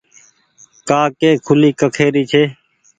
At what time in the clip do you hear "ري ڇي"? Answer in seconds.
2.13-2.43